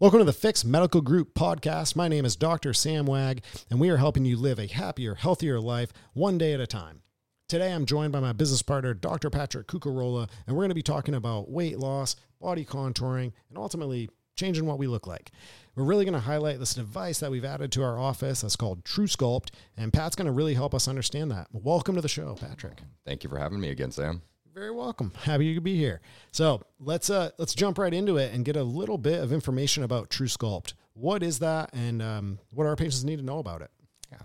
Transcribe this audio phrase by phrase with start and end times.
[0.00, 1.94] Welcome to the Fix Medical Group podcast.
[1.94, 2.72] My name is Dr.
[2.72, 6.60] Sam Wagg, and we are helping you live a happier, healthier life one day at
[6.60, 7.02] a time.
[7.50, 9.28] Today, I'm joined by my business partner, Dr.
[9.28, 14.08] Patrick Cucarola, and we're going to be talking about weight loss, body contouring, and ultimately
[14.36, 15.32] changing what we look like.
[15.74, 18.84] We're really going to highlight this device that we've added to our office that's called
[18.84, 21.48] truSculpt, and Pat's going to really help us understand that.
[21.52, 22.80] Welcome to the show, Patrick.
[23.04, 24.22] Thank you for having me again, Sam
[24.54, 25.12] very welcome.
[25.22, 26.00] Happy to be here.
[26.32, 29.82] So let's uh let's jump right into it and get a little bit of information
[29.82, 30.74] about truSculpt.
[30.94, 33.70] What is that, and um, what our patients need to know about it?
[34.10, 34.18] Yeah,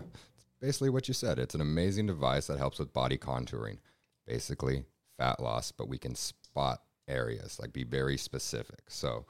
[0.60, 1.38] basically what you said.
[1.38, 3.78] It's an amazing device that helps with body contouring,
[4.26, 4.84] basically
[5.16, 8.80] fat loss, but we can spot areas, like be very specific.
[8.88, 9.26] So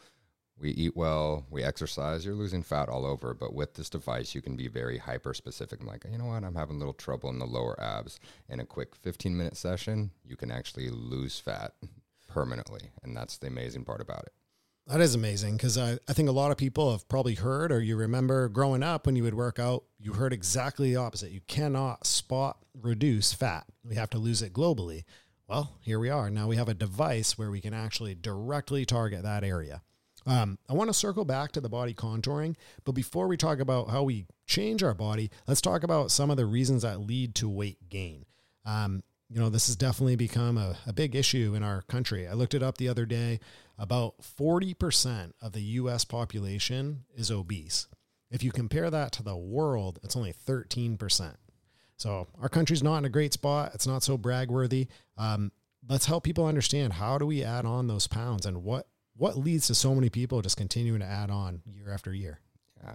[0.59, 3.35] we eat well, we exercise, you're losing fat all over.
[3.35, 5.81] But with this device, you can be very hyper specific.
[5.81, 6.45] I'm like, you know what?
[6.45, 8.19] I'm having a little trouble in the lower abs.
[8.49, 11.75] In a quick 15 minute session, you can actually lose fat
[12.29, 12.91] permanently.
[13.03, 14.33] And that's the amazing part about it.
[14.87, 17.81] That is amazing because I, I think a lot of people have probably heard or
[17.81, 21.33] you remember growing up when you would work out, you heard exactly the opposite.
[21.33, 23.67] You cannot spot reduce fat.
[23.85, 25.03] We have to lose it globally.
[25.49, 26.31] Well, here we are.
[26.31, 29.83] Now we have a device where we can actually directly target that area.
[30.27, 33.91] Um, I want to circle back to the body contouring, but before we talk about
[33.91, 37.49] how we change our body, let's talk about some of the reasons that lead to
[37.49, 38.27] weight gain.
[38.65, 42.27] Um, you know, this has definitely become a, a big issue in our country.
[42.27, 43.41] I looked it up the other day.
[43.79, 47.89] About 40% of the US population is obese.
[48.31, 51.35] If you compare that to the world, it's only 13%.
[51.97, 53.73] So our country's not in a great spot.
[53.75, 54.89] It's not so bragworthy.
[55.17, 55.53] Um,
[55.89, 58.87] let's help people understand how do we add on those pounds and what
[59.17, 62.41] what leads to so many people just continuing to add on year after year?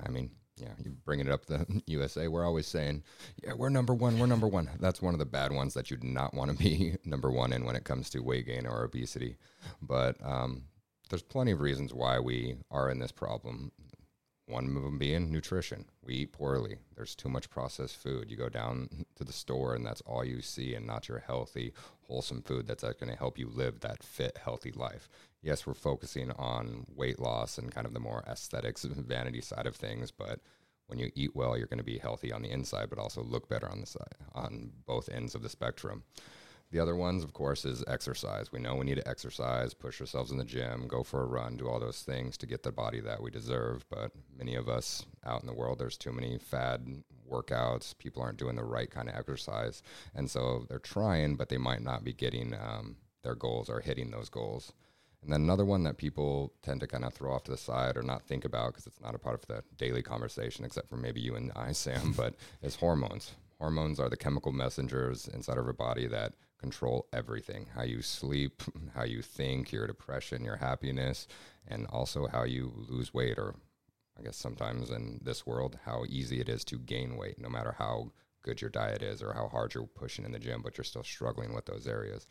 [0.06, 2.28] I mean, yeah, you bringing it up the USA.
[2.28, 3.04] We're always saying,
[3.44, 4.20] yeah, we're number one.
[4.20, 4.70] We're number one.
[4.80, 7.52] That's one of the bad ones that you do not want to be number one
[7.54, 9.38] in when it comes to weight gain or obesity.
[9.82, 10.64] But um,
[11.10, 13.72] there's plenty of reasons why we are in this problem.
[14.48, 15.86] One of them being nutrition.
[16.04, 16.78] We eat poorly.
[16.96, 18.30] There's too much processed food.
[18.30, 21.74] You go down to the store and that's all you see, and not your healthy,
[22.12, 25.10] wholesome food that's uh, going to help you live that fit, healthy life
[25.42, 29.68] yes, we're focusing on weight loss and kind of the more aesthetics and vanity side
[29.68, 30.40] of things, but
[30.88, 33.48] when you eat well, you're going to be healthy on the inside, but also look
[33.48, 36.04] better on the side on both ends of the spectrum.
[36.72, 38.52] The other ones, of course, is exercise.
[38.52, 41.58] We know we need to exercise, push ourselves in the gym, go for a run,
[41.58, 43.86] do all those things to get the body that we deserve.
[43.90, 47.98] But many of us out in the world, there's too many fad workouts.
[47.98, 49.84] People aren't doing the right kind of exercise.
[50.16, 54.10] And so they're trying, but they might not be getting um, their goals or hitting
[54.10, 54.72] those goals.
[55.24, 57.96] And then another one that people tend to kind of throw off to the side
[57.98, 60.98] or not think about because it's not a part of the daily conversation, except for
[60.98, 63.34] maybe you and I, Sam, but is hormones.
[63.60, 68.62] Hormones are the chemical messengers inside of our body that control everything how you sleep,
[68.96, 71.28] how you think, your depression, your happiness,
[71.68, 73.56] and also how you lose weight, or
[74.18, 77.76] I guess sometimes in this world, how easy it is to gain weight, no matter
[77.78, 78.12] how
[78.44, 81.04] good your diet is or how hard you're pushing in the gym, but you're still
[81.04, 82.28] struggling with those areas,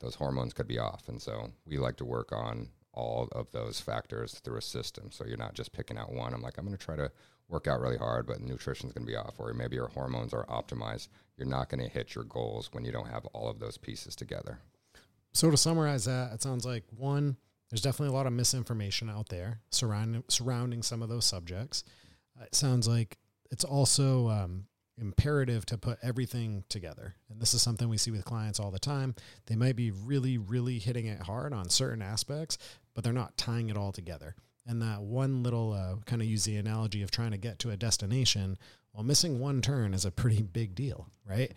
[0.00, 1.08] those hormones could be off.
[1.08, 5.10] And so we like to work on all of those factors through a system.
[5.10, 6.34] So you're not just picking out one.
[6.34, 7.10] I'm like, I'm going to try to
[7.48, 10.46] work out really hard, but nutrition's going to be off, or maybe your hormones are
[10.46, 11.08] optimized.
[11.36, 14.16] You're not going to hit your goals when you don't have all of those pieces
[14.16, 14.58] together.
[15.32, 17.36] So to summarize that, it sounds like one,
[17.70, 21.84] there's definitely a lot of misinformation out there surrounding surrounding some of those subjects.
[22.38, 23.16] Uh, it sounds like
[23.50, 24.66] it's also um,
[25.00, 27.14] imperative to put everything together.
[27.30, 29.14] And this is something we see with clients all the time.
[29.46, 32.58] They might be really, really hitting it hard on certain aspects,
[32.94, 34.34] but they're not tying it all together.
[34.66, 37.70] And that one little uh, kind of use the analogy of trying to get to
[37.70, 38.58] a destination,
[38.92, 41.52] well, missing one turn is a pretty big deal, right?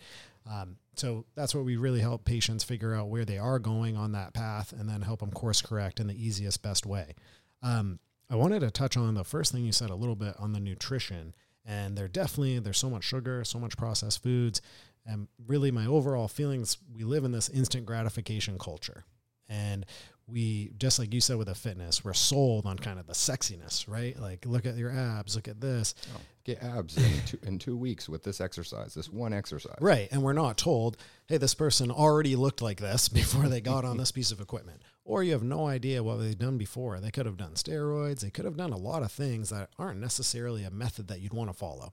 [0.50, 4.12] Um, so that's what we really help patients figure out where they are going on
[4.12, 7.14] that path and then help them course correct in the easiest, best way.
[7.62, 7.98] Um,
[8.30, 10.60] I wanted to touch on the first thing you said a little bit on the
[10.60, 11.34] nutrition
[11.66, 14.60] and they're definitely there's so much sugar so much processed foods.
[15.04, 19.04] And really my overall feelings we live in this instant gratification culture.
[19.48, 19.86] And
[20.28, 23.88] we just like you said with the fitness we're sold on kind of the sexiness
[23.88, 24.18] right?
[24.18, 25.94] Like look at your abs look at this.
[26.14, 29.76] Oh, get abs in two, in two weeks with this exercise this one exercise.
[29.80, 30.96] Right and we're not told
[31.28, 34.82] hey this person already looked like this before they got on this piece of equipment.
[35.04, 36.98] Or you have no idea what they've done before.
[36.98, 38.20] They could have done steroids.
[38.20, 41.32] They could have done a lot of things that aren't necessarily a method that you'd
[41.32, 41.92] want to follow.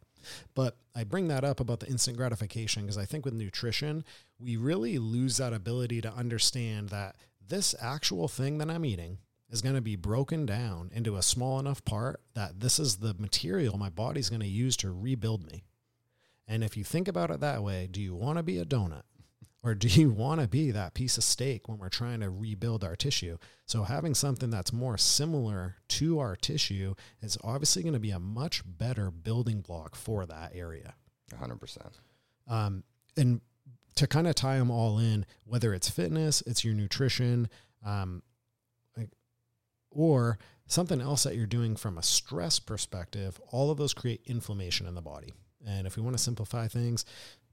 [0.55, 4.03] But I bring that up about the instant gratification because I think with nutrition,
[4.39, 7.15] we really lose that ability to understand that
[7.53, 11.59] this actual thing that I'm eating is going to be broken down into a small
[11.59, 15.63] enough part that this is the material my body's going to use to rebuild me.
[16.47, 19.03] And if you think about it that way, do you want to be a donut
[19.61, 22.83] Or do you want to be that piece of steak when we're trying to rebuild
[22.83, 23.37] our tissue?
[23.67, 28.19] So, having something that's more similar to our tissue is obviously going to be a
[28.19, 30.95] much better building block for that area.
[31.31, 31.77] 100%.
[32.47, 32.83] Um,
[33.15, 33.41] and
[33.95, 37.49] to kind of tie them all in, whether it's fitness, it's your nutrition,
[37.85, 38.23] um,
[39.91, 44.87] or something else that you're doing from a stress perspective, all of those create inflammation
[44.87, 45.31] in the body.
[45.67, 47.05] And if we want to simplify things,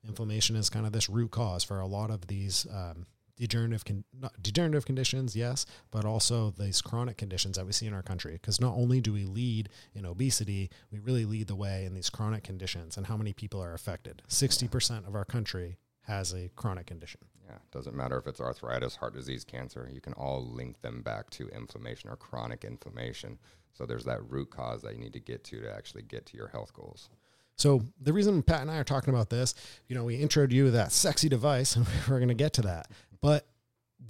[0.06, 3.06] inflammation is kind of this root cause for a lot of these um,
[3.37, 4.04] degenerative con-
[4.40, 8.32] degenerative conditions, yes, but also these chronic conditions that we see in our country.
[8.32, 12.08] Because not only do we lead in obesity, we really lead the way in these
[12.08, 14.22] chronic conditions and how many people are affected.
[14.28, 15.76] Sixty percent of our country
[16.11, 17.21] has a chronic condition.
[17.47, 19.89] Yeah, It doesn't matter if it's arthritis, heart disease, cancer.
[19.93, 23.39] You can all link them back to inflammation or chronic inflammation.
[23.73, 26.37] So there's that root cause that you need to get to to actually get to
[26.37, 27.09] your health goals.
[27.57, 29.55] So the reason Pat and I are talking about this,
[29.87, 32.62] you know, we introed you with that sexy device, and we're going to get to
[32.62, 32.89] that.
[33.21, 33.47] But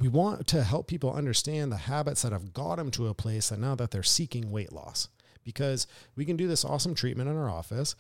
[0.01, 3.49] we want to help people understand the habits that have got them to a place
[3.49, 5.09] that now that they're seeking weight loss.
[5.43, 5.87] Because
[6.17, 7.97] we can do this awesome treatment in our office,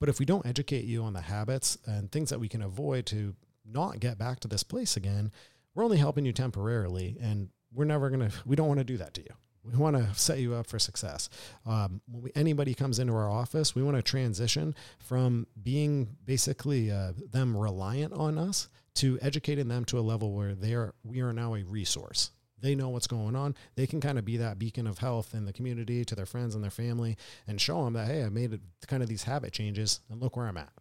[0.00, 3.06] but if we don't educate you on the habits and things that we can avoid
[3.06, 5.30] to not get back to this place again,
[5.74, 8.30] we're only helping you temporarily, and we're never gonna.
[8.44, 9.30] We don't want to do that to you.
[9.62, 11.28] We want to set you up for success.
[11.66, 16.90] Um, when we, anybody comes into our office, we want to transition from being basically
[16.90, 21.20] uh, them reliant on us to educating them to a level where they are we
[21.20, 22.30] are now a resource.
[22.60, 23.54] They know what's going on.
[23.76, 26.54] They can kind of be that beacon of health in the community to their friends
[26.54, 27.16] and their family
[27.46, 30.46] and show them that hey, I made kind of these habit changes and look where
[30.46, 30.72] I'm at.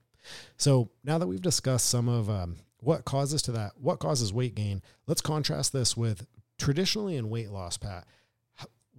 [0.58, 4.56] So now that we've discussed some of um, what causes to that, what causes weight
[4.56, 6.28] gain, let's contrast this with
[6.58, 8.06] traditionally in weight loss, Pat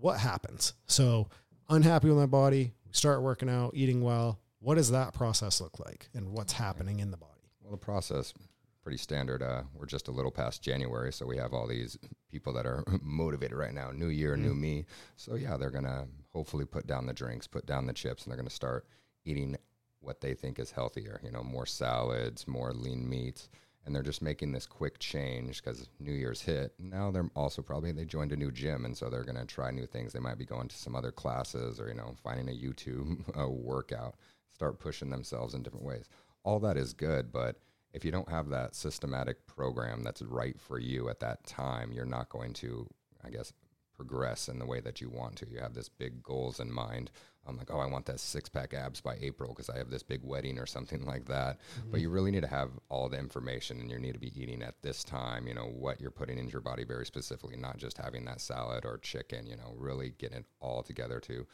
[0.01, 0.73] what happens?
[0.87, 1.29] So,
[1.69, 4.41] unhappy with my body, we start working out, eating well.
[4.59, 7.51] What does that process look like and what's happening in the body?
[7.61, 8.35] Well, the process
[8.83, 9.43] pretty standard.
[9.43, 11.99] Uh, we're just a little past January, so we have all these
[12.31, 13.91] people that are motivated right now.
[13.91, 14.43] New year, mm-hmm.
[14.43, 14.87] new me.
[15.17, 18.39] So yeah, they're gonna hopefully put down the drinks, put down the chips, and they're
[18.39, 18.87] gonna start
[19.25, 19.57] eating
[20.01, 21.21] what they think is healthier.
[21.23, 23.49] You know, more salads, more lean meats
[23.85, 26.75] and they're just making this quick change because New Year's hit.
[26.79, 29.71] Now they're also probably they joined a new gym, and so they're going to try
[29.71, 30.13] new things.
[30.13, 33.49] They might be going to some other classes or you know finding a YouTube uh,
[33.49, 34.17] workout,
[34.53, 36.09] start pushing themselves in different ways.
[36.45, 37.57] All that is good, but
[37.93, 42.05] if you don't have that systematic program that's right for you at that time, you're
[42.05, 42.89] not going to,
[43.25, 43.53] I guess,
[43.97, 45.47] progress in the way that you want to.
[45.51, 47.11] You have this big goals in mind
[47.47, 50.03] I'm like, oh, I want that six pack abs by April because I have this
[50.03, 51.59] big wedding or something like that.
[51.59, 51.91] Mm-hmm.
[51.91, 54.63] But you really need to have all the information and you need to be eating
[54.63, 57.99] at this time, you know, what you're putting into your body very specifically, not just
[57.99, 61.47] having that salad or chicken, you know, really getting it all together to,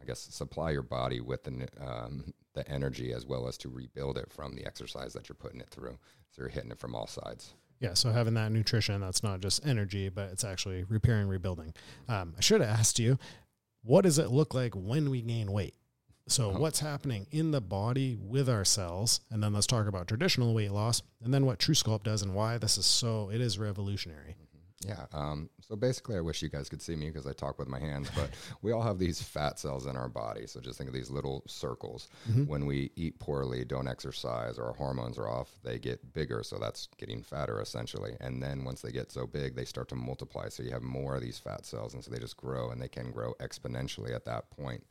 [0.00, 4.18] I guess, supply your body with the, um, the energy as well as to rebuild
[4.18, 5.98] it from the exercise that you're putting it through.
[6.30, 7.54] So you're hitting it from all sides.
[7.80, 11.74] Yeah, so having that nutrition, that's not just energy, but it's actually repairing, rebuilding.
[12.08, 13.18] Um, I should have asked you,
[13.82, 15.74] what does it look like when we gain weight?
[16.26, 16.58] So, uh-huh.
[16.58, 19.20] what's happening in the body with our cells?
[19.30, 22.56] And then let's talk about traditional weight loss and then what truSculpt does and why
[22.56, 24.36] this is so, it is revolutionary.
[24.86, 25.06] Yeah.
[25.12, 27.78] Um, so basically, I wish you guys could see me because I talk with my
[27.78, 28.30] hands, but
[28.62, 30.46] we all have these fat cells in our body.
[30.46, 32.08] So just think of these little circles.
[32.30, 32.46] Mm-hmm.
[32.46, 36.42] When we eat poorly, don't exercise, or our hormones are off, they get bigger.
[36.42, 38.14] So that's getting fatter essentially.
[38.20, 40.48] And then once they get so big, they start to multiply.
[40.48, 41.94] So you have more of these fat cells.
[41.94, 44.84] And so they just grow and they can grow exponentially at that point.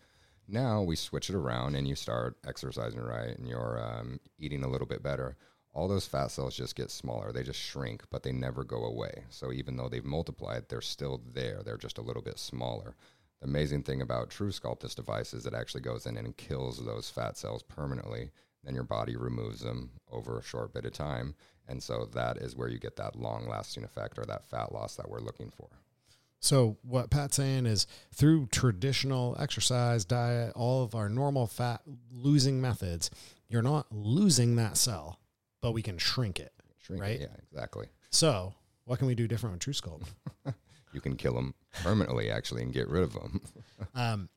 [0.48, 4.68] Now we switch it around and you start exercising right and you're um, eating a
[4.68, 5.38] little bit better
[5.74, 7.32] all those fat cells just get smaller.
[7.32, 9.24] They just shrink, but they never go away.
[9.30, 11.62] So even though they've multiplied, they're still there.
[11.66, 12.96] They're just a little bit smaller.
[13.42, 17.10] The amazing thing about truSculpt, this device, is it actually goes in and kills those
[17.10, 18.30] fat cells permanently.
[18.64, 21.34] Then your body removes them over a short bit of time.
[21.68, 24.96] And so that is where you get that long lasting effect or that fat loss
[24.96, 25.70] that we're looking for.
[26.40, 32.62] So what Pat's saying is through traditional exercise, diet, all of our normal fat losing
[32.62, 33.10] methods,
[33.48, 35.20] you're not losing that cell
[35.64, 36.52] but we can shrink it.
[36.78, 37.16] Shrink right?
[37.16, 37.88] It, yeah, exactly.
[38.12, 38.54] So,
[38.84, 40.04] what can we do different with truSculpt?
[40.94, 43.42] you can kill them permanently, actually, and get rid of them.
[43.96, 44.30] um,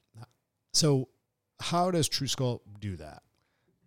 [0.72, 1.08] so,
[1.60, 3.22] how does truSculpt do that?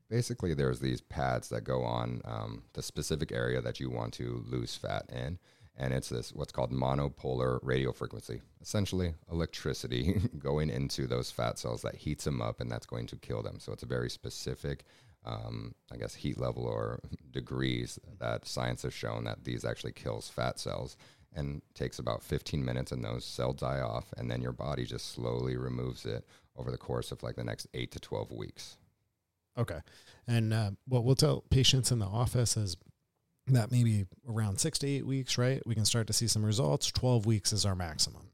[0.09, 4.43] Basically, there's these pads that go on um, the specific area that you want to
[4.45, 5.39] lose fat in,
[5.77, 8.41] and it's this what's called monopolar radio frequency.
[8.61, 13.15] Essentially, electricity going into those fat cells that heats them up, and that's going to
[13.15, 13.59] kill them.
[13.59, 14.83] So it's a very specific
[15.25, 16.99] um, I guess, heat level or
[17.31, 20.97] degrees that science has shown that these actually kills fat cells
[21.35, 25.11] and takes about 15 minutes and those cells die off and then your body just
[25.13, 26.25] slowly removes it
[26.57, 28.77] over the course of like the next 8 to 12 weeks.
[29.57, 29.79] Okay.
[30.27, 32.77] And uh, what we'll tell patients in the office is
[33.47, 35.61] that maybe around six to eight weeks, right?
[35.65, 36.91] We can start to see some results.
[36.91, 38.29] 12 weeks is our maximum.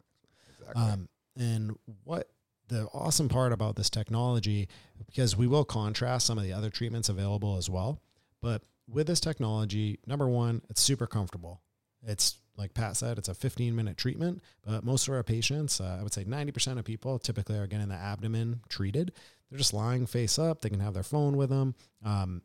[0.60, 0.84] Exactly.
[0.84, 2.30] Um, and what
[2.68, 4.68] the awesome part about this technology,
[5.06, 8.02] because we will contrast some of the other treatments available as well,
[8.42, 11.62] but with this technology, number one, it's super comfortable.
[12.04, 15.98] It's like Pat said, it's a 15 minute treatment, but most of our patients, uh,
[16.00, 19.12] I would say 90% of people typically are getting the abdomen treated.
[19.50, 20.62] They're just lying face up.
[20.62, 21.76] They can have their phone with them.
[22.04, 22.42] Um,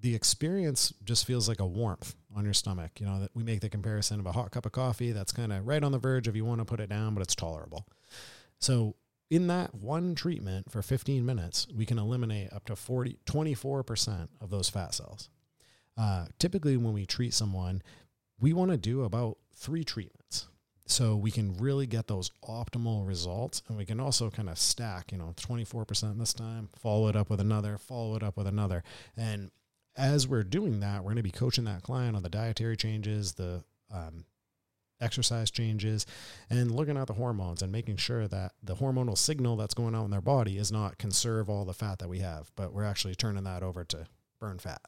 [0.00, 3.00] the experience just feels like a warmth on your stomach.
[3.00, 5.52] You know, that we make the comparison of a hot cup of coffee that's kind
[5.52, 7.86] of right on the verge of you want to put it down, but it's tolerable.
[8.58, 8.94] So
[9.30, 14.50] in that one treatment for 15 minutes, we can eliminate up to 40, 24% of
[14.50, 15.28] those fat cells.
[15.96, 17.82] Uh, typically, when we treat someone,
[18.38, 20.46] we want to do about three treatments.
[20.88, 23.62] So we can really get those optimal results.
[23.68, 27.28] And we can also kind of stack, you know, 24% this time, follow it up
[27.28, 28.84] with another, follow it up with another.
[29.16, 29.50] And
[29.96, 33.32] as we're doing that, we're going to be coaching that client on the dietary changes,
[33.32, 34.24] the um,
[35.00, 36.06] exercise changes,
[36.50, 40.06] and looking at the hormones and making sure that the hormonal signal that's going on
[40.06, 43.14] in their body is not conserve all the fat that we have, but we're actually
[43.14, 44.06] turning that over to
[44.40, 44.80] burn fat.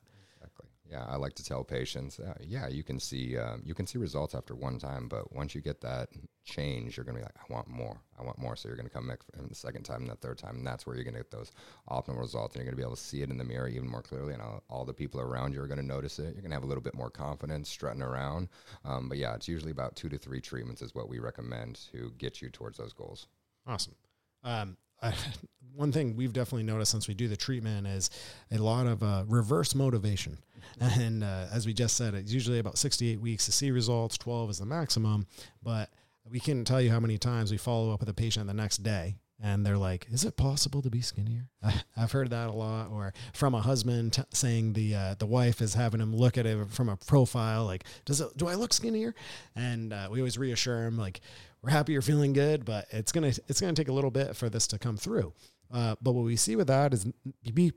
[0.90, 3.98] Yeah, I like to tell patients, uh, yeah, you can see um, you can see
[3.98, 6.08] results after one time, but once you get that
[6.44, 8.56] change, you're gonna be like, I want more, I want more.
[8.56, 10.96] So you're gonna come back the second time, and the third time, and that's where
[10.96, 11.52] you're gonna get those
[11.90, 14.00] optimal results, and you're gonna be able to see it in the mirror even more
[14.00, 16.32] clearly, and all, all the people around you are gonna notice it.
[16.32, 18.48] You're gonna have a little bit more confidence strutting around.
[18.86, 22.12] Um, but yeah, it's usually about two to three treatments is what we recommend to
[22.16, 23.26] get you towards those goals.
[23.66, 23.94] Awesome.
[24.42, 25.12] Um, I,
[25.74, 28.10] one thing we've definitely noticed since we do the treatment is
[28.50, 30.38] a lot of uh, reverse motivation.
[30.80, 34.50] And uh, as we just said, it's usually about 68 weeks to see results, 12
[34.50, 35.26] is the maximum.
[35.60, 35.88] But
[36.28, 38.84] we can tell you how many times we follow up with a patient the next
[38.84, 41.48] day and they're like, "Is it possible to be skinnier?"
[41.96, 45.62] I've heard that a lot, or from a husband t- saying the uh, the wife
[45.62, 48.36] is having him look at it from a profile, like, "Does it?
[48.36, 49.14] Do I look skinnier?"
[49.54, 51.20] And uh, we always reassure him, like,
[51.62, 54.48] "We're happy you're feeling good, but it's gonna it's gonna take a little bit for
[54.48, 55.32] this to come through."
[55.70, 57.06] Uh, but what we see with that is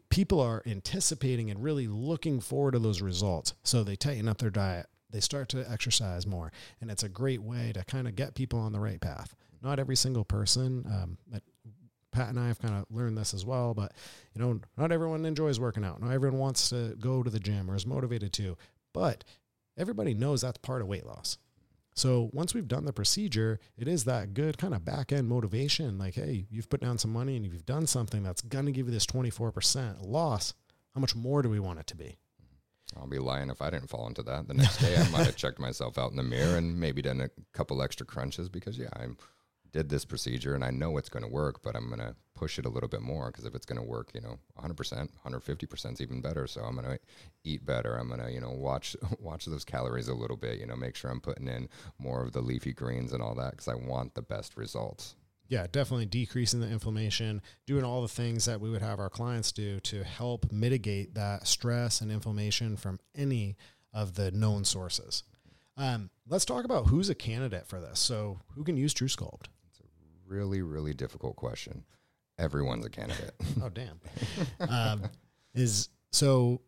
[0.09, 4.49] people are anticipating and really looking forward to those results, so they tighten up their
[4.49, 4.87] diet.
[5.09, 8.59] They start to exercise more, and it's a great way to kind of get people
[8.59, 11.17] on the right path not every single person um,
[12.11, 13.93] Pat and I have kind of learned this as well, but
[14.33, 16.01] you know, not everyone enjoys working out.
[16.01, 18.57] Not everyone wants to go to the gym or is motivated to,
[18.93, 19.23] but
[19.77, 21.37] everybody knows that's part of weight loss.
[22.01, 25.99] So once we've done the procedure, it is that good kind of back end motivation.
[25.99, 28.87] Like, hey, you've put down some money and you've done something that's going to give
[28.87, 30.55] you this 24% loss.
[30.95, 32.17] How much more do we want it to be?
[32.97, 34.47] I'll be lying if I didn't fall into that.
[34.47, 37.21] The next day, I might have checked myself out in the mirror and maybe done
[37.21, 39.15] a couple extra crunches because, yeah, I'm
[39.71, 42.57] did this procedure and I know it's going to work, but I'm going to push
[42.57, 45.93] it a little bit more because if it's going to work, you know, 100%, 150%
[45.93, 46.47] is even better.
[46.47, 46.99] So I'm going to
[47.43, 47.95] eat better.
[47.95, 50.95] I'm going to, you know, watch watch those calories a little bit, you know, make
[50.95, 54.15] sure I'm putting in more of the leafy greens and all that because I want
[54.15, 55.15] the best results.
[55.47, 59.51] Yeah, definitely decreasing the inflammation, doing all the things that we would have our clients
[59.51, 63.57] do to help mitigate that stress and inflammation from any
[63.93, 65.23] of the known sources.
[65.75, 67.99] Um, let's talk about who's a candidate for this.
[67.99, 69.47] So, who can use truSculpt?
[70.31, 71.83] Really, really difficult question.
[72.39, 73.33] Everyone's a candidate.
[73.63, 73.99] oh, damn.
[74.69, 75.03] um,
[75.53, 76.61] is so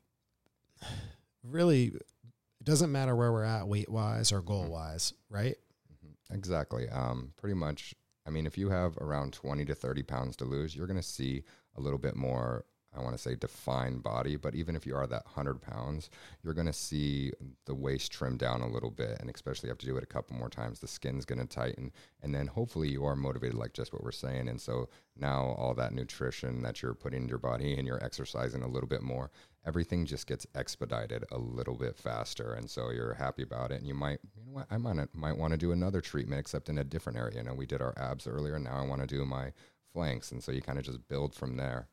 [1.44, 5.56] really, it doesn't matter where we're at weight wise or goal wise, right?
[5.92, 6.36] Mm-hmm.
[6.36, 6.90] Exactly.
[6.90, 7.96] Um, pretty much.
[8.26, 11.04] I mean, if you have around 20 to 30 pounds to lose, you're going to
[11.04, 11.44] see
[11.76, 15.08] a little bit more I want to say defined body, but even if you are
[15.08, 16.10] that 100 pounds,
[16.44, 17.32] you're going to see
[17.66, 19.18] the waist trim down a little bit.
[19.20, 21.48] And especially you have to do it a couple more times, the skin's going to
[21.48, 21.92] tighten.
[22.22, 24.48] And then hopefully you are motivated, like just what we're saying.
[24.48, 28.64] And so now all that nutrition that you're putting in your body and you're exercising
[28.64, 29.32] a little bit more,
[29.66, 32.54] everything just gets expedited a little bit faster.
[32.54, 33.80] And so you're happy about it.
[33.80, 36.70] And you might, you know what, I might, might want to do another treatment, except
[36.70, 37.38] in a different area.
[37.38, 38.56] You know, we did our abs earlier.
[38.56, 39.52] And now I want to do my
[39.94, 40.32] flanks.
[40.32, 41.88] And so you kind of just build from there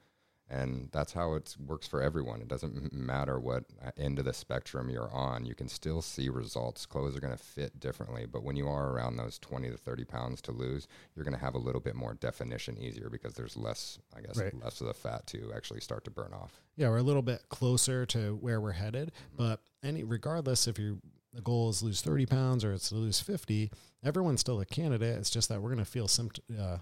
[0.51, 2.41] and that's how it works for everyone.
[2.41, 3.65] It doesn't matter what
[3.97, 6.87] end of the spectrum you're on, you can still see results.
[6.87, 10.05] Clothes are going to fit differently, but when you are around those 20 to 30
[10.05, 13.57] pounds to lose, you're going to have a little bit more definition easier because there's
[13.57, 14.53] less, I guess, right.
[14.63, 16.61] less of the fat to actually start to burn off.
[16.77, 19.37] Yeah, we're a little bit closer to where we're headed, mm-hmm.
[19.37, 20.99] but any regardless if you
[21.33, 23.71] the goal is lose 30 pounds or it's to lose 50
[24.05, 26.29] everyone's still a candidate it's just that we're going to feel some
[26.61, 26.79] uh,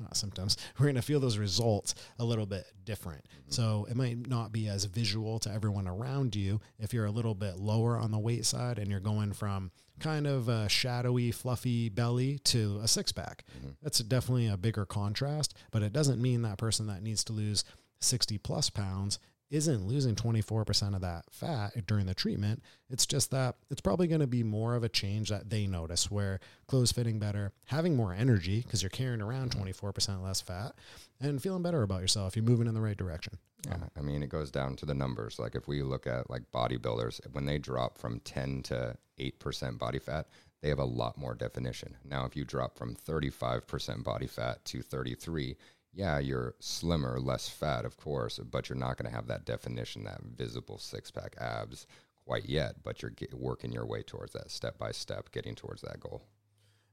[0.00, 3.24] not symptoms, we're going to feel those results a little bit different.
[3.24, 3.52] Mm-hmm.
[3.52, 7.34] So it might not be as visual to everyone around you if you're a little
[7.34, 11.88] bit lower on the weight side and you're going from kind of a shadowy, fluffy
[11.88, 13.44] belly to a six pack.
[13.58, 13.70] Mm-hmm.
[13.82, 17.64] That's definitely a bigger contrast, but it doesn't mean that person that needs to lose
[18.00, 19.18] 60 plus pounds
[19.50, 22.62] isn't losing 24% of that fat during the treatment.
[22.88, 26.10] It's just that it's probably going to be more of a change that they notice
[26.10, 26.38] where
[26.68, 29.68] clothes fitting better, having more energy because you're carrying around mm-hmm.
[29.68, 30.72] 24% less fat,
[31.20, 32.36] and feeling better about yourself.
[32.36, 33.38] You're moving in the right direction.
[33.66, 35.38] Yeah, um, I mean, it goes down to the numbers.
[35.38, 39.98] Like if we look at like bodybuilders, when they drop from 10 to 8% body
[39.98, 40.28] fat,
[40.62, 41.96] they have a lot more definition.
[42.04, 45.56] Now, if you drop from 35% body fat to 33,
[45.92, 50.04] yeah, you're slimmer, less fat, of course, but you're not going to have that definition,
[50.04, 51.86] that visible six pack abs
[52.24, 52.76] quite yet.
[52.82, 56.22] But you're get, working your way towards that step by step, getting towards that goal.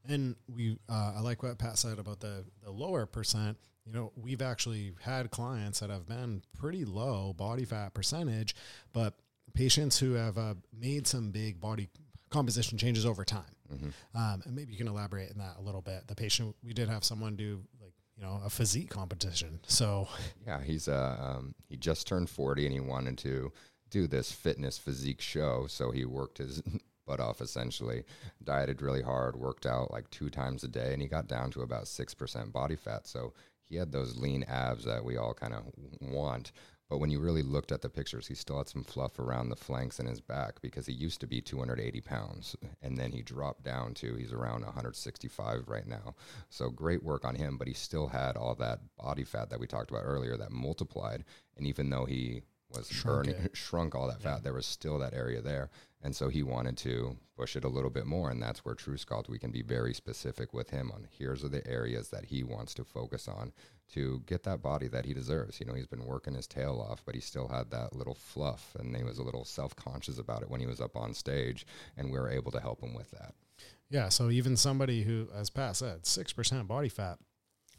[0.07, 3.57] And we, uh, I like what Pat said about the the lower percent.
[3.85, 8.55] You know, we've actually had clients that have been pretty low body fat percentage,
[8.93, 9.13] but
[9.53, 11.89] patients who have uh, made some big body
[12.29, 13.43] composition changes over time.
[13.73, 14.17] Mm-hmm.
[14.17, 16.07] Um, and maybe you can elaborate on that a little bit.
[16.07, 17.86] The patient, we did have someone do like
[18.17, 19.59] you know a physique competition.
[19.67, 20.07] So
[20.45, 23.51] yeah, he's uh um, he just turned forty and he wanted to
[23.89, 25.67] do this fitness physique show.
[25.67, 26.61] So he worked his
[27.07, 28.03] butt off essentially,
[28.43, 31.61] dieted really hard, worked out like two times a day, and he got down to
[31.61, 33.07] about six percent body fat.
[33.07, 33.33] So
[33.63, 35.63] he had those lean abs that we all kind of
[36.01, 36.51] want.
[36.89, 39.57] But when you really looked at the pictures, he still had some fluff around the
[39.57, 42.55] flanks and his back because he used to be 280 pounds.
[42.81, 46.15] And then he dropped down to, he's around 165 right now.
[46.49, 49.67] So great work on him, but he still had all that body fat that we
[49.67, 51.25] talked about earlier that multiplied.
[51.57, 54.41] And even though he was shrunk burning, shrunk all that fat, yeah.
[54.43, 55.69] there was still that area there.
[56.01, 58.29] And so he wanted to push it a little bit more.
[58.29, 61.67] And that's where truSculpt, we can be very specific with him on here's are the
[61.67, 63.51] areas that he wants to focus on
[63.93, 65.59] to get that body that he deserves.
[65.59, 68.75] You know, he's been working his tail off, but he still had that little fluff
[68.77, 71.65] and he was a little self conscious about it when he was up on stage.
[71.95, 73.33] And we were able to help him with that.
[73.89, 74.09] Yeah.
[74.09, 77.19] So even somebody who, as Pat said, 6% body fat,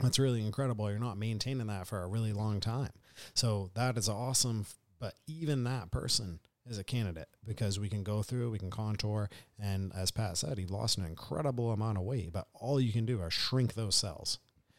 [0.00, 0.90] that's really incredible.
[0.90, 2.92] You're not maintaining that for a really long time.
[3.34, 4.66] So that is awesome.
[5.00, 9.28] But even that person, is a candidate because we can go through, we can contour,
[9.58, 12.32] and as Pat said, he lost an incredible amount of weight.
[12.32, 14.38] But all you can do is shrink those cells.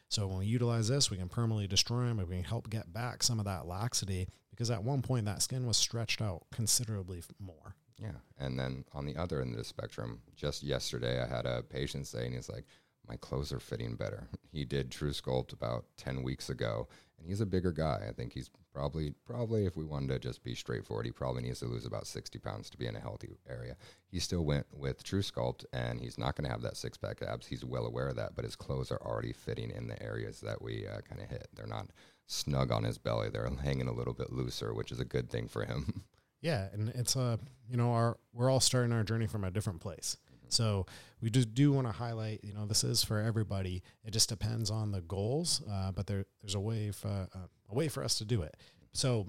[0.10, 2.92] So when we utilize this, we can permanently destroy them, and we can help get
[2.92, 7.24] back some of that laxity because at one point that skin was stretched out considerably
[7.40, 7.76] more.
[8.02, 11.62] Yeah, and then on the other end of the spectrum, just yesterday I had a
[11.62, 12.66] patient saying he's like,
[13.08, 14.28] my clothes are fitting better.
[14.52, 16.88] He did truSculpt about ten weeks ago,
[17.20, 18.06] and he's a bigger guy.
[18.08, 21.60] I think he's probably probably if we wanted to just be straightforward, he probably needs
[21.60, 23.76] to lose about sixty pounds to be in a healthy area.
[24.08, 27.48] He still went with truSculpt, and he's not going to have that six pack abs.
[27.48, 30.62] He's well aware of that, but his clothes are already fitting in the areas that
[30.62, 31.48] we uh, kind of hit.
[31.54, 31.88] They're not
[32.26, 35.48] snug on his belly; they're hanging a little bit looser, which is a good thing
[35.48, 36.04] for him.
[36.42, 37.38] Yeah, and it's a uh,
[37.70, 40.16] you know our we're all starting our journey from a different place.
[40.50, 40.86] So
[41.22, 43.84] we just do want to highlight, you know, this is for everybody.
[44.04, 47.76] It just depends on the goals, uh, but there, there's a way for uh, a
[47.76, 48.58] way for us to do it.
[48.94, 49.28] So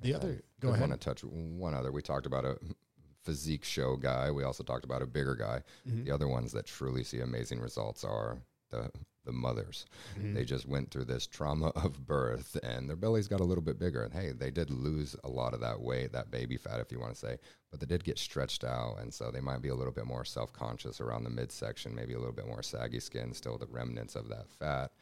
[0.00, 0.84] the other, go I ahead.
[0.84, 1.92] I want to touch one other.
[1.92, 2.58] We talked about a
[3.22, 4.30] physique show guy.
[4.30, 5.62] We also talked about a bigger guy.
[5.88, 6.04] Mm-hmm.
[6.04, 8.38] The other ones that truly see amazing results are
[8.74, 8.90] the
[9.24, 9.86] the mothers.
[10.18, 10.34] Mm-hmm.
[10.34, 13.78] They just went through this trauma of birth and their bellies got a little bit
[13.78, 14.02] bigger.
[14.02, 17.00] And hey, they did lose a lot of that weight, that baby fat, if you
[17.00, 17.38] want to say,
[17.70, 18.98] but they did get stretched out.
[19.00, 22.14] And so they might be a little bit more self conscious around the midsection, maybe
[22.14, 24.92] a little bit more saggy skin, still the remnants of that fat.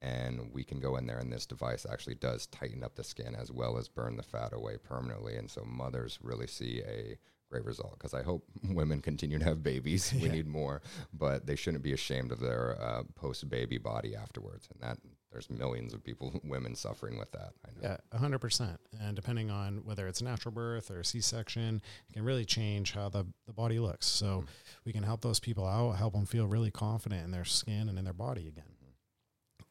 [0.00, 3.36] And we can go in there, and this device actually does tighten up the skin
[3.36, 5.36] as well as burn the fat away permanently.
[5.36, 7.16] And so mothers really see a
[7.52, 10.12] great result because I hope women continue to have babies.
[10.14, 10.32] We yeah.
[10.32, 10.80] need more,
[11.12, 14.68] but they shouldn't be ashamed of their uh, post baby body afterwards.
[14.72, 14.98] And that
[15.30, 17.52] there's millions of people, women suffering with that.
[17.82, 18.76] Yeah, 100%.
[19.00, 23.10] And depending on whether it's natural birth or C section, it can really change how
[23.10, 24.06] the, the body looks.
[24.06, 24.46] So mm-hmm.
[24.84, 27.98] we can help those people out, help them feel really confident in their skin and
[27.98, 28.64] in their body again.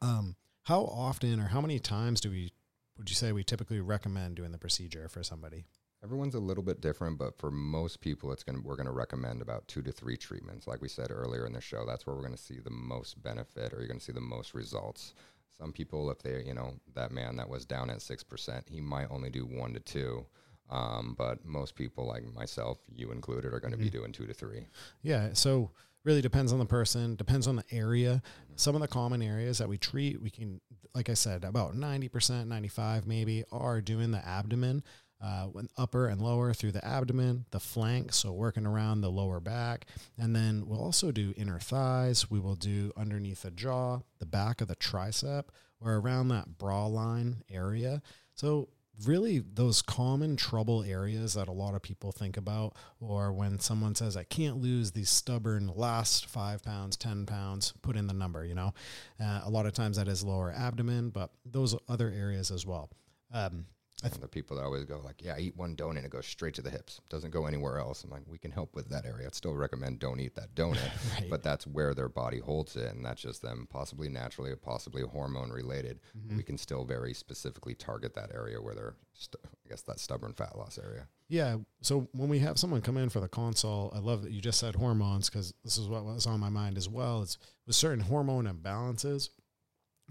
[0.04, 0.08] Mm-hmm.
[0.08, 2.52] Um, how often or how many times do we,
[2.98, 5.66] would you say we typically recommend doing the procedure for somebody?
[6.04, 9.42] Everyone's a little bit different, but for most people, it's going we're going to recommend
[9.42, 10.68] about two to three treatments.
[10.68, 13.22] Like we said earlier in the show, that's where we're going to see the most
[13.22, 15.14] benefit, or you're going to see the most results.
[15.56, 18.82] Some people, if they, you know, that man that was down at six percent, he
[18.82, 20.26] might only do one to two.
[20.72, 23.86] Um, but most people, like myself, you included, are going to mm-hmm.
[23.86, 24.66] be doing two to three.
[25.04, 25.30] Yeah.
[25.34, 25.70] So
[26.04, 28.22] really depends on the person, depends on the area.
[28.56, 30.62] Some of the common areas that we treat, we can,
[30.96, 34.84] like I said, about 90%, 95 maybe are doing the abdomen
[35.22, 39.86] uh, upper and lower through the abdomen, the flank, so working around the lower back.
[40.18, 42.32] And then we'll also do inner thighs.
[42.32, 45.46] We will do underneath the jaw, the back of the tricep,
[45.80, 48.02] or around that bra line area.
[48.34, 48.70] So,
[49.06, 53.96] really, those common trouble areas that a lot of people think about, or when someone
[53.96, 58.46] says, I can't lose these stubborn last five pounds, 10 pounds, put in the number,
[58.46, 58.74] you know.
[59.20, 62.90] Uh, a lot of times that is lower abdomen, but those other areas as well.
[63.34, 63.66] Um,
[64.04, 66.26] And the people that always go like, yeah, I eat one donut, and it goes
[66.26, 68.04] straight to the hips, doesn't go anywhere else.
[68.04, 69.28] I'm like, we can help with that area.
[69.28, 70.80] I'd still recommend don't eat that donut,
[71.20, 71.30] Right.
[71.30, 75.04] but that's where their body holds it, and that's just them possibly naturally or possibly
[75.04, 76.00] hormone related.
[76.18, 76.38] Mm-hmm.
[76.38, 80.34] We can still very specifically target that area where they're, st- I guess, that stubborn
[80.34, 81.08] fat loss area.
[81.28, 81.58] Yeah.
[81.82, 84.60] So when we have someone come in for the consult, I love that you just
[84.60, 87.22] said hormones because this is what was on my mind as well.
[87.22, 89.30] It's with certain hormone imbalances,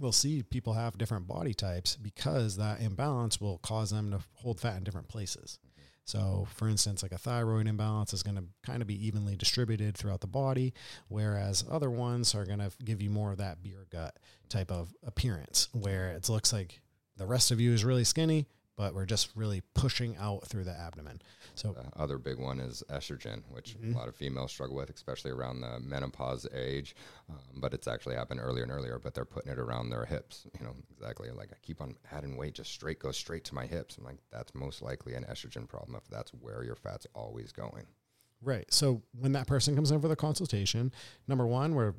[0.00, 4.58] we'll see people have different body types because that imbalance will cause them to hold
[4.60, 5.58] fat in different places.
[6.04, 9.96] So, for instance, like a thyroid imbalance is going to kind of be evenly distributed
[9.96, 10.74] throughout the body,
[11.08, 14.16] whereas other ones are going to give you more of that beer gut
[14.48, 16.80] type of appearance, where it looks like
[17.16, 18.46] the rest of you is really skinny,
[18.80, 21.20] but we're just really pushing out through the abdomen.
[21.54, 23.94] So, The other big one is estrogen, which Mhm.
[23.94, 26.96] a lot of females struggle with, especially around the menopause age.
[27.28, 28.98] Um, but it's actually happened earlier and earlier.
[28.98, 30.46] But they're putting it around their hips.
[30.58, 31.30] You know exactly.
[31.30, 33.98] Like I keep on adding weight, just straight goes straight to my hips.
[33.98, 37.86] I'm like, that's most likely an estrogen problem if that's where your fat's always going.
[38.40, 38.72] Right.
[38.72, 40.90] So when that person comes in for the consultation,
[41.28, 41.92] number one, we're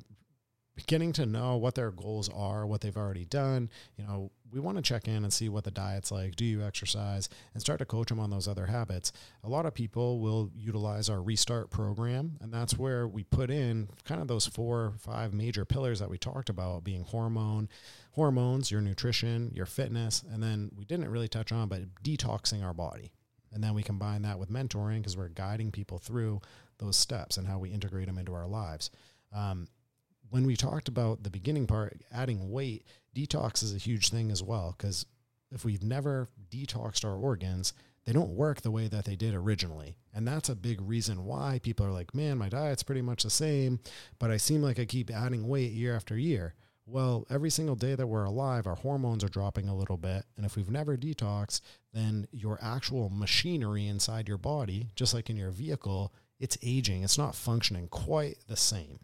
[0.74, 3.68] beginning to know what their goals are, what they've already done.
[3.96, 6.36] You know, we want to check in and see what the diet's like.
[6.36, 9.12] Do you exercise and start to coach them on those other habits?
[9.44, 13.88] A lot of people will utilize our restart program, and that's where we put in
[14.04, 17.68] kind of those four or five major pillars that we talked about being hormone,
[18.12, 22.74] hormones, your nutrition, your fitness, and then we didn't really touch on, but detoxing our
[22.74, 23.12] body.
[23.52, 26.40] And then we combine that with mentoring because we're guiding people through
[26.78, 28.90] those steps and how we integrate them into our lives.
[29.34, 29.66] Um,
[30.32, 34.42] when we talked about the beginning part, adding weight, detox is a huge thing as
[34.42, 34.74] well.
[34.76, 35.04] Because
[35.50, 37.74] if we've never detoxed our organs,
[38.06, 39.98] they don't work the way that they did originally.
[40.14, 43.30] And that's a big reason why people are like, man, my diet's pretty much the
[43.30, 43.80] same,
[44.18, 46.54] but I seem like I keep adding weight year after year.
[46.86, 50.24] Well, every single day that we're alive, our hormones are dropping a little bit.
[50.38, 51.60] And if we've never detoxed,
[51.92, 57.04] then your actual machinery inside your body, just like in your vehicle, it's aging.
[57.04, 59.00] It's not functioning quite the same.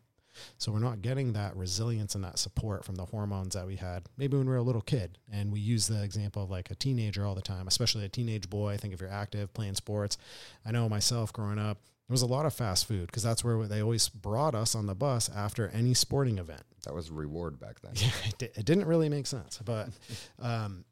[0.59, 4.05] So we're not getting that resilience and that support from the hormones that we had
[4.17, 5.19] maybe when we were a little kid.
[5.33, 8.49] And we use the example of like a teenager all the time, especially a teenage
[8.49, 8.73] boy.
[8.73, 10.19] I think if you're active, playing sports,
[10.65, 13.67] I know myself growing up, there was a lot of fast food because that's where
[13.67, 16.63] they always brought us on the bus after any sporting event.
[16.85, 17.93] That was reward back then.
[17.97, 19.91] Yeah, it, it didn't really make sense, but
[20.39, 20.85] um,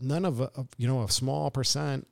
[0.00, 2.06] none of, uh, you know, a small percent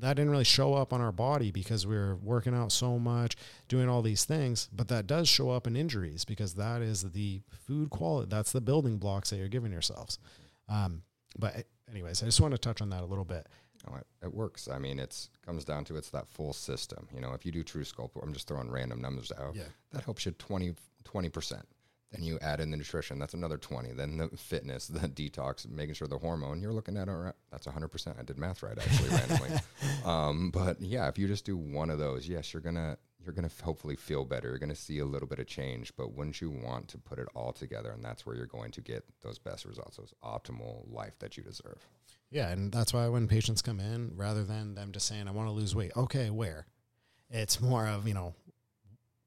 [0.00, 3.36] that didn't really show up on our body because we were working out so much,
[3.68, 4.68] doing all these things.
[4.72, 8.28] But that does show up in injuries because that is the food quality.
[8.30, 10.18] That's the building blocks that you're giving yourselves.
[10.68, 11.02] Um,
[11.38, 13.46] but anyways, I just want to touch on that a little bit.
[14.22, 14.68] It works.
[14.68, 17.06] I mean, it's comes down to it's that full system.
[17.14, 19.54] You know, if you do truSculpt, I'm just throwing random numbers out.
[19.54, 19.62] Yeah.
[19.92, 20.74] That helps you 20
[21.30, 21.66] percent.
[22.16, 23.92] Then you add in the nutrition, that's another 20.
[23.92, 28.18] Then the fitness, the detox, making sure the hormone, you're looking at around, that's 100%.
[28.18, 29.50] I did math right actually randomly.
[30.04, 33.50] Um, but yeah, if you just do one of those, yes, you're gonna you're gonna
[33.64, 34.50] hopefully feel better.
[34.50, 35.92] You're gonna see a little bit of change.
[35.96, 37.90] But wouldn't you want to put it all together?
[37.90, 41.42] And that's where you're going to get those best results, those optimal life that you
[41.42, 41.88] deserve.
[42.30, 45.48] Yeah, and that's why when patients come in, rather than them just saying, "I want
[45.48, 46.66] to lose weight," okay, where?
[47.30, 48.34] It's more of you know,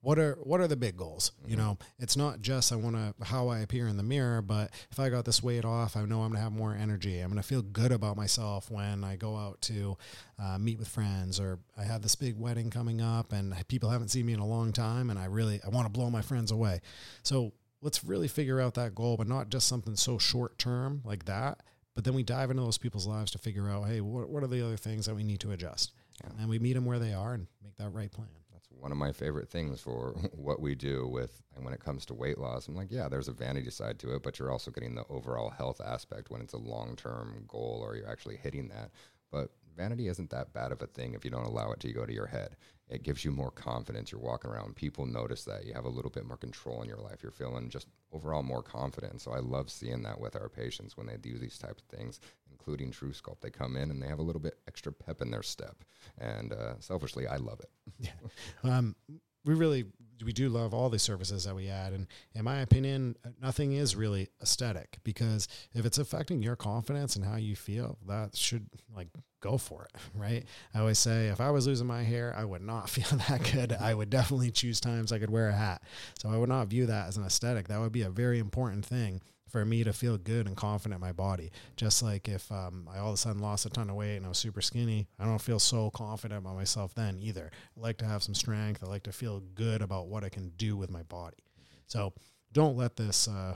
[0.01, 1.31] what are what are the big goals?
[1.45, 4.71] You know, it's not just I want to how I appear in the mirror, but
[4.91, 7.19] if I got this weight off, I know I'm gonna have more energy.
[7.19, 9.97] I'm gonna feel good about myself when I go out to
[10.41, 14.09] uh, meet with friends, or I have this big wedding coming up, and people haven't
[14.09, 16.51] seen me in a long time, and I really I want to blow my friends
[16.51, 16.79] away.
[17.23, 21.25] So let's really figure out that goal, but not just something so short term like
[21.25, 21.59] that.
[21.95, 24.47] But then we dive into those people's lives to figure out, hey, what, what are
[24.47, 25.91] the other things that we need to adjust?
[26.23, 26.29] Yeah.
[26.39, 28.29] And we meet them where they are and make that right plan.
[28.79, 32.13] One of my favorite things for what we do with and when it comes to
[32.13, 32.67] weight loss.
[32.67, 35.49] I'm like, yeah, there's a vanity side to it, but you're also getting the overall
[35.49, 38.91] health aspect when it's a long term goal or you're actually hitting that.
[39.31, 42.05] But vanity isn't that bad of a thing if you don't allow it to go
[42.05, 42.57] to your head.
[42.89, 44.11] It gives you more confidence.
[44.11, 46.97] You're walking around, people notice that you have a little bit more control in your
[46.97, 47.23] life.
[47.23, 49.21] You're feeling just overall more confident.
[49.21, 52.19] So I love seeing that with our patients when they do these type of things,
[52.51, 53.41] including truSculpt.
[53.41, 55.77] They come in and they have a little bit extra pep in their step.
[56.17, 58.09] And uh, selfishly, I love it.
[58.63, 58.95] Um,
[59.45, 59.85] we really
[60.23, 63.95] we do love all the services that we add, and in my opinion, nothing is
[63.95, 69.07] really aesthetic because if it's affecting your confidence and how you feel, that should like
[69.39, 70.45] go for it, right?
[70.73, 73.73] I always say if I was losing my hair, I would not feel that good.
[73.73, 75.81] I would definitely choose times I could wear a hat.
[76.19, 77.67] So I would not view that as an aesthetic.
[77.67, 81.01] That would be a very important thing for me to feel good and confident in
[81.01, 81.51] my body.
[81.75, 84.25] Just like if um, I all of a sudden lost a ton of weight and
[84.25, 87.49] I was super skinny, I don't feel so confident about myself then either.
[87.75, 88.83] I like to have some strength.
[88.83, 91.37] I like to feel good about what I can do with my body.
[91.87, 92.13] So
[92.51, 93.55] don't let this, uh,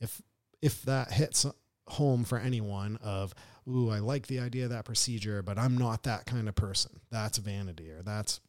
[0.00, 0.22] if
[0.62, 1.44] if that hits
[1.88, 3.34] home for anyone of,
[3.68, 7.00] ooh, I like the idea of that procedure, but I'm not that kind of person.
[7.10, 8.40] That's vanity or that's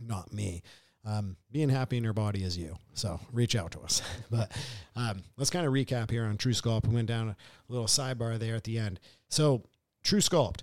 [0.00, 0.62] not me.
[1.06, 2.76] Um, being happy in your body is you.
[2.94, 4.02] So reach out to us.
[4.30, 4.52] but
[4.96, 6.86] um, let's kind of recap here on truSculpt.
[6.86, 7.36] We went down a
[7.68, 9.00] little sidebar there at the end.
[9.28, 9.64] So
[10.04, 10.62] truSculpt,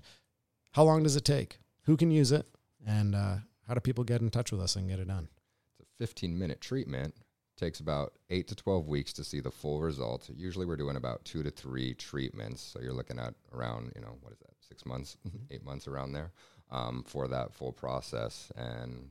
[0.72, 1.58] how long does it take?
[1.84, 2.46] Who can use it?
[2.86, 3.36] And uh,
[3.68, 5.28] how do people get in touch with us and get it done?
[5.78, 7.14] It's a 15 minute treatment.
[7.62, 10.28] Takes about eight to 12 weeks to see the full result.
[10.34, 12.60] Usually we're doing about two to three treatments.
[12.60, 15.16] So you're looking at around, you know, what is that, six months,
[15.52, 16.32] eight months around there
[16.72, 18.50] um, for that full process.
[18.56, 19.10] And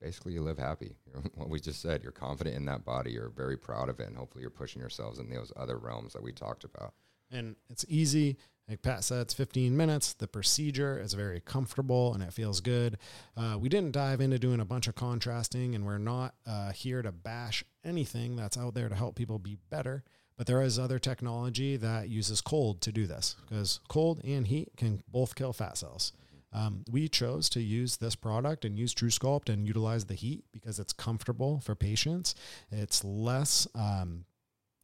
[0.00, 0.94] basically you live happy.
[1.12, 3.10] You're, what we just said, you're confident in that body.
[3.10, 4.06] You're very proud of it.
[4.06, 6.94] And hopefully you're pushing yourselves in those other realms that we talked about.
[7.28, 8.36] And it's easy.
[8.70, 10.12] Like Pat said, it's 15 minutes.
[10.12, 12.98] The procedure is very comfortable and it feels good.
[13.36, 17.02] Uh, we didn't dive into doing a bunch of contrasting, and we're not uh, here
[17.02, 20.04] to bash anything that's out there to help people be better.
[20.36, 24.70] But there is other technology that uses cold to do this because cold and heat
[24.76, 26.12] can both kill fat cells.
[26.52, 30.78] Um, we chose to use this product and use truSculpt and utilize the heat because
[30.78, 32.36] it's comfortable for patients.
[32.70, 34.24] It's less um,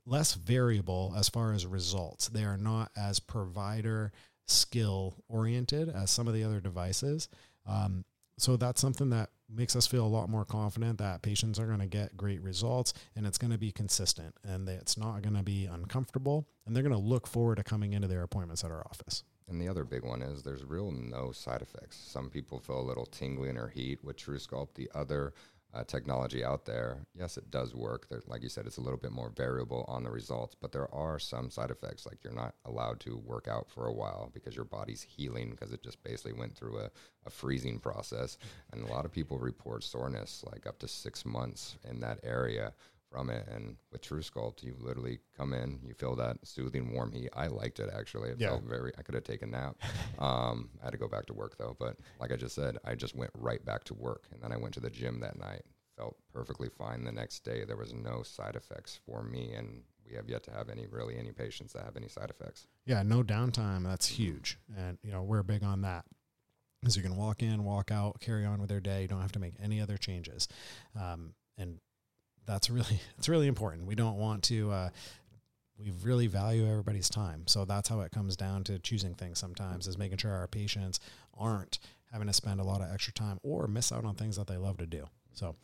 [0.06, 2.28] less variable as far as results.
[2.28, 4.12] They are not as provider
[4.46, 7.28] skill oriented as some of the other devices.
[7.66, 8.04] Um,
[8.38, 11.80] so that's something that makes us feel a lot more confident that patients are going
[11.80, 15.42] to get great results and it's going to be consistent and it's not going to
[15.42, 18.86] be uncomfortable and they're going to look forward to coming into their appointments at our
[18.86, 19.22] office.
[19.48, 21.96] And the other big one is there's real no side effects.
[21.96, 24.74] Some people feel a little tingling or heat with truSculpt.
[24.74, 25.34] The other
[25.76, 28.08] uh, technology out there, yes, it does work.
[28.08, 30.92] There, like you said, it's a little bit more variable on the results, but there
[30.94, 32.06] are some side effects.
[32.06, 35.72] Like you're not allowed to work out for a while because your body's healing because
[35.72, 36.90] it just basically went through a,
[37.26, 38.38] a freezing process.
[38.72, 42.72] And a lot of people report soreness like up to six months in that area
[43.10, 43.46] from it.
[43.48, 47.30] And with truSculpt, you literally come in, you feel that soothing, warm heat.
[47.34, 48.30] I liked it actually.
[48.30, 48.48] It Yeah.
[48.50, 48.92] felt very.
[48.98, 49.76] I could have taken a nap.
[50.18, 51.76] Um, I had to go back to work though.
[51.78, 54.56] But like I just said, I just went right back to work, and then I
[54.56, 55.62] went to the gym that night.
[55.96, 57.64] Felt perfectly fine the next day.
[57.64, 61.16] There was no side effects for me, and we have yet to have any really
[61.18, 62.66] any patients that have any side effects.
[62.86, 63.82] Yeah, no downtime.
[63.84, 64.58] That's huge.
[64.76, 66.04] And, you know, we're big on that.
[66.80, 69.02] Because you can walk in, walk out, carry on with their day.
[69.02, 70.48] You don't have to make any other changes.
[70.94, 71.78] Um, and
[72.46, 73.86] that's really, it's really important.
[73.86, 74.88] We don't want to, uh,
[75.78, 77.46] we really value everybody's time.
[77.46, 81.00] So that's how it comes down to choosing things sometimes is making sure our patients
[81.36, 81.78] aren't
[82.10, 84.56] having to spend a lot of extra time or miss out on things that they
[84.56, 85.06] love to do.
[85.34, 85.54] So,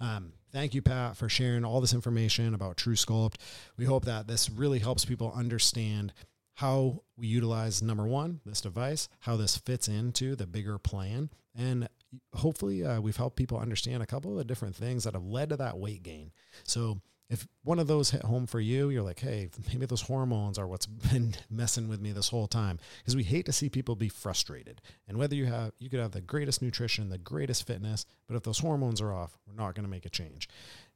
[0.00, 3.34] um, thank you, Pat, for sharing all this information about truSculpt.
[3.76, 6.14] We hope that this really helps people understand
[6.54, 11.88] how we utilize number one, this device, how this fits into the bigger plan, and
[12.34, 15.50] hopefully uh, we've helped people understand a couple of the different things that have led
[15.50, 16.32] to that weight gain.
[16.64, 20.58] So if one of those hit home for you, you're like, hey, maybe those hormones
[20.58, 22.78] are what's been messing with me this whole time.
[22.98, 24.80] Because we hate to see people be frustrated.
[25.06, 28.42] And whether you have, you could have the greatest nutrition, the greatest fitness, but if
[28.42, 30.48] those hormones are off, we're not going to make a change.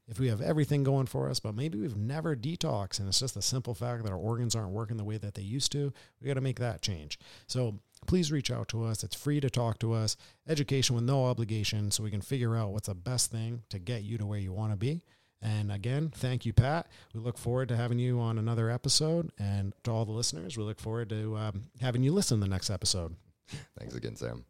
[0.08, 3.34] If we have everything going for us, but maybe we've never detoxed and it's just
[3.34, 6.26] the simple fact that our organs aren't working the way that they used to, we
[6.26, 7.18] got to make that change.
[7.46, 9.02] So please reach out to us.
[9.02, 10.16] It's free to talk to us,
[10.48, 14.02] education with no obligation, so we can figure out what's the best thing to get
[14.02, 15.02] you to where you want to be.
[15.42, 16.86] And again, thank you, Pat.
[17.12, 19.32] We look forward to having you on another episode.
[19.38, 22.50] And to all the listeners, we look forward to um, having you listen to the
[22.50, 23.16] next episode.
[23.78, 24.44] Thanks again, Sam.